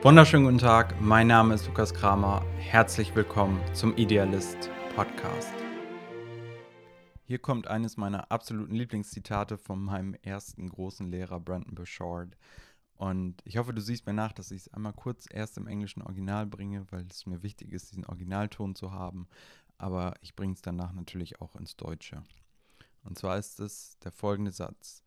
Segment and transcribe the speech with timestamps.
[0.00, 2.46] Wunderschönen guten Tag, mein Name ist Lukas Kramer.
[2.56, 5.52] Herzlich willkommen zum Idealist Podcast.
[7.24, 12.36] Hier kommt eines meiner absoluten Lieblingszitate von meinem ersten großen Lehrer Brandon Bouchard.
[12.94, 16.02] Und ich hoffe, du siehst mir nach, dass ich es einmal kurz erst im englischen
[16.02, 19.26] Original bringe, weil es mir wichtig ist, diesen Originalton zu haben.
[19.78, 22.22] Aber ich bringe es danach natürlich auch ins Deutsche.
[23.02, 25.02] Und zwar ist es der folgende Satz.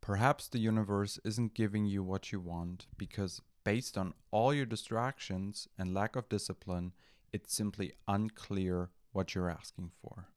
[0.00, 5.68] Perhaps the universe isn't giving you what you want because based on all your distractions
[5.78, 6.92] and lack of discipline,
[7.32, 10.28] it's simply unclear what you're asking for.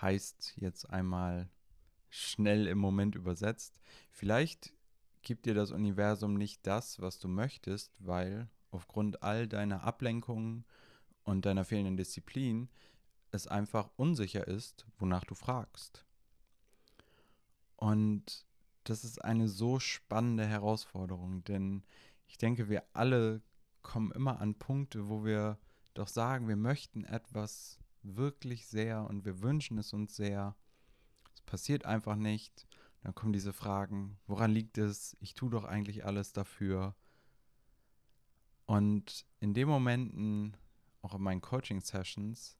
[0.00, 1.48] Heißt jetzt einmal
[2.10, 4.72] schnell im Moment übersetzt, vielleicht
[5.22, 10.64] gibt dir das Universum nicht das, was du möchtest, weil aufgrund all deiner Ablenkungen
[11.22, 12.68] und deiner fehlenden Disziplin
[13.30, 16.04] es einfach unsicher ist, wonach du fragst.
[17.76, 18.46] Und
[18.84, 21.82] das ist eine so spannende Herausforderung, denn
[22.26, 23.42] ich denke, wir alle
[23.82, 25.58] kommen immer an Punkte, wo wir
[25.94, 30.56] doch sagen, wir möchten etwas wirklich sehr und wir wünschen es uns sehr.
[31.34, 32.66] Es passiert einfach nicht.
[33.02, 35.16] Dann kommen diese Fragen, woran liegt es?
[35.20, 36.96] Ich tue doch eigentlich alles dafür.
[38.66, 40.56] Und in den Momenten,
[41.02, 42.56] auch in meinen Coaching-Sessions,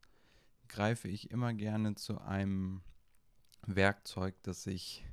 [0.68, 2.82] greife ich immer gerne zu einem
[3.66, 5.04] Werkzeug, das ich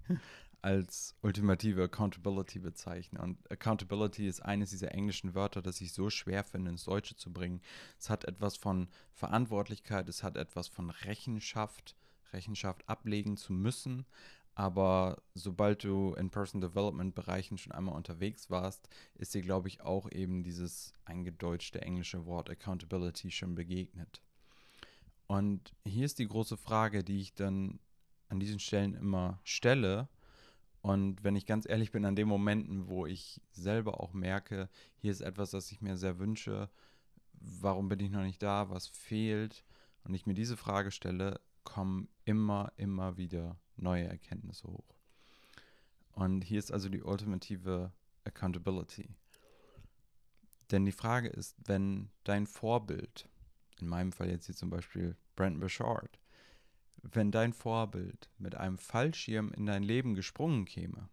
[0.62, 3.20] als ultimative Accountability bezeichne.
[3.22, 7.34] Und Accountability ist eines dieser englischen Wörter, das ich so schwer finde, ins Deutsche zu
[7.34, 7.62] bringen.
[8.00, 11.96] Es hat etwas von Verantwortlichkeit, es hat etwas von Rechenschaft,
[12.32, 14.06] Rechenschaft ablegen zu müssen.
[14.54, 19.82] Aber sobald du in Person Development Bereichen schon einmal unterwegs warst, ist dir, glaube ich,
[19.82, 24.22] auch eben dieses eingedeutschte englische Wort Accountability schon begegnet.
[25.28, 27.80] Und hier ist die große Frage, die ich dann
[28.28, 30.10] an diesen Stellen immer stelle,
[30.82, 35.12] und wenn ich ganz ehrlich bin, an den Momenten, wo ich selber auch merke, hier
[35.12, 36.70] ist etwas, das ich mir sehr wünsche,
[37.34, 39.64] warum bin ich noch nicht da, was fehlt,
[40.04, 44.96] und ich mir diese Frage stelle, kommen immer, immer wieder neue Erkenntnisse hoch.
[46.14, 47.92] Und hier ist also die ultimative
[48.24, 49.10] Accountability.
[50.72, 53.30] Denn die Frage ist, wenn dein Vorbild,
[53.80, 56.20] in meinem Fall jetzt hier zum Beispiel Brent Bouchard,
[57.04, 61.10] wenn dein Vorbild mit einem Fallschirm in dein Leben gesprungen käme,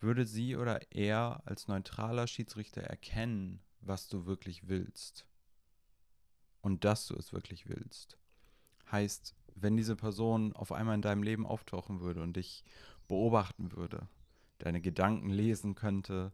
[0.00, 5.26] würde sie oder er als neutraler Schiedsrichter erkennen, was du wirklich willst
[6.60, 8.18] und dass du es wirklich willst.
[8.90, 12.62] Heißt, wenn diese Person auf einmal in deinem Leben auftauchen würde und dich
[13.08, 14.08] beobachten würde,
[14.58, 16.32] deine Gedanken lesen könnte,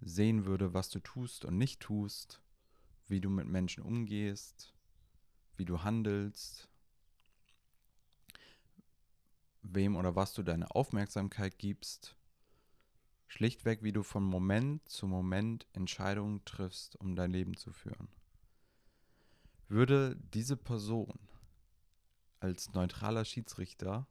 [0.00, 2.40] sehen würde, was du tust und nicht tust,
[3.08, 4.74] wie du mit Menschen umgehst,
[5.56, 6.68] wie du handelst,
[9.74, 12.16] wem oder was du deine Aufmerksamkeit gibst,
[13.26, 18.08] schlichtweg, wie du von Moment zu Moment Entscheidungen triffst, um dein Leben zu führen.
[19.68, 21.18] Würde diese Person
[22.40, 24.06] als neutraler Schiedsrichter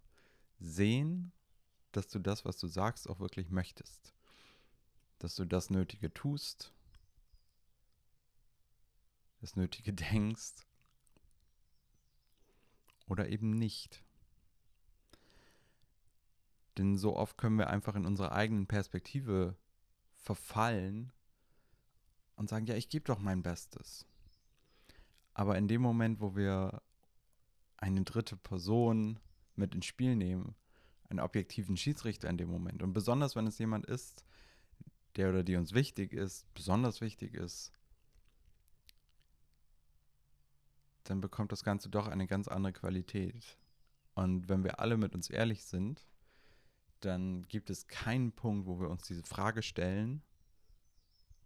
[0.60, 1.32] sehen,
[1.92, 4.14] dass du das, was du sagst, auch wirklich möchtest,
[5.20, 6.74] dass du das Nötige tust,
[9.40, 10.66] das Nötige denkst
[13.08, 14.04] oder eben nicht.
[16.82, 19.56] Denn so oft können wir einfach in unserer eigenen Perspektive
[20.16, 21.14] verfallen
[22.36, 24.08] und sagen, ja, ich gebe doch mein Bestes.
[25.36, 26.82] Aber in dem Moment, wo wir
[27.78, 29.20] eine dritte Person
[29.56, 30.56] mit ins Spiel nehmen,
[31.08, 34.26] einen objektiven Schiedsrichter in dem Moment, und besonders wenn es jemand ist,
[35.18, 37.72] der oder die uns wichtig ist, besonders wichtig ist,
[41.04, 43.60] dann bekommt das Ganze doch eine ganz andere Qualität.
[44.16, 46.08] Und wenn wir alle mit uns ehrlich sind,
[47.06, 50.22] dann gibt es keinen Punkt, wo wir uns diese Frage stellen,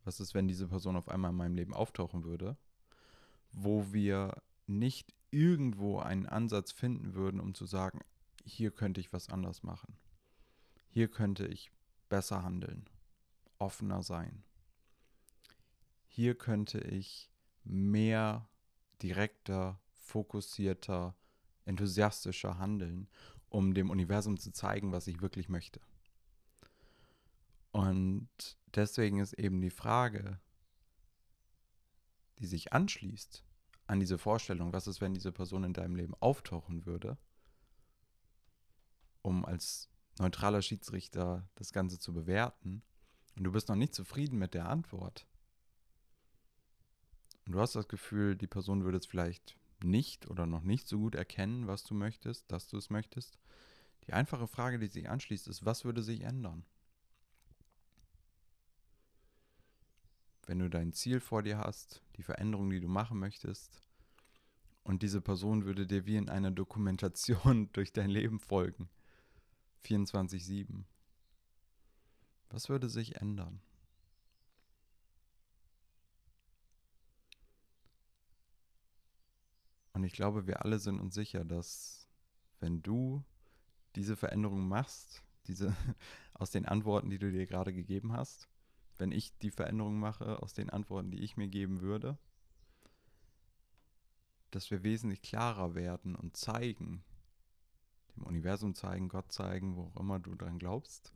[0.03, 2.57] was ist, wenn diese Person auf einmal in meinem Leben auftauchen würde,
[3.51, 7.99] wo wir nicht irgendwo einen Ansatz finden würden, um zu sagen,
[8.43, 9.97] hier könnte ich was anders machen.
[10.87, 11.71] Hier könnte ich
[12.09, 12.87] besser handeln,
[13.57, 14.43] offener sein.
[16.07, 17.29] Hier könnte ich
[17.63, 18.47] mehr
[19.01, 21.15] direkter, fokussierter,
[21.65, 23.09] enthusiastischer handeln
[23.55, 25.79] um dem Universum zu zeigen, was ich wirklich möchte.
[27.71, 28.27] Und
[28.75, 30.41] deswegen ist eben die Frage,
[32.39, 33.45] die sich anschließt
[33.87, 37.17] an diese Vorstellung, was ist, wenn diese Person in deinem Leben auftauchen würde,
[39.21, 42.83] um als neutraler Schiedsrichter das Ganze zu bewerten,
[43.37, 45.27] und du bist noch nicht zufrieden mit der Antwort,
[47.45, 50.97] und du hast das Gefühl, die Person würde es vielleicht nicht oder noch nicht so
[50.99, 53.37] gut erkennen, was du möchtest, dass du es möchtest,
[54.07, 56.65] die einfache Frage, die sich anschließt, ist, was würde sich ändern?
[60.47, 63.81] wenn du dein Ziel vor dir hast, die Veränderung, die du machen möchtest,
[64.83, 68.87] und diese Person würde dir wie in einer Dokumentation durch dein Leben folgen.
[69.83, 70.83] 24-7.
[72.49, 73.61] Was würde sich ändern?
[80.05, 82.07] Ich glaube, wir alle sind uns sicher, dass
[82.59, 83.23] wenn du
[83.95, 85.75] diese Veränderung machst, diese
[86.33, 88.49] aus den Antworten, die du dir gerade gegeben hast,
[88.97, 92.17] wenn ich die Veränderung mache aus den Antworten, die ich mir geben würde,
[94.51, 97.03] dass wir wesentlich klarer werden und zeigen,
[98.15, 101.13] dem Universum zeigen, Gott zeigen, wo auch immer du dran glaubst,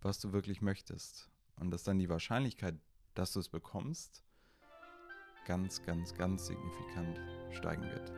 [0.00, 1.30] was du wirklich möchtest.
[1.56, 2.78] Und dass dann die Wahrscheinlichkeit,
[3.14, 4.25] dass du es bekommst,
[5.46, 7.20] ganz, ganz, ganz signifikant
[7.52, 8.12] steigen wird.